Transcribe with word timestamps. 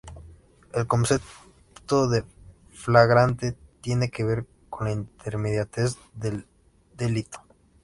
El 0.73 0.87
concepto 0.87 2.09
de 2.09 2.23
flagrante 2.73 3.55
tiene 3.81 4.09
que 4.09 4.23
ver 4.23 4.47
con 4.67 4.87
la 4.87 5.05
inmediatez 5.31 5.95
del 6.15 6.47
delito. 6.97 7.43